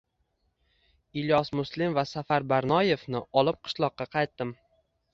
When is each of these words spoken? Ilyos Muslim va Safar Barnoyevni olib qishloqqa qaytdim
Ilyos 1.23 1.53
Muslim 1.59 1.95
va 1.99 2.05
Safar 2.13 2.49
Barnoyevni 2.55 3.25
olib 3.45 3.63
qishloqqa 3.69 4.13
qaytdim 4.19 4.61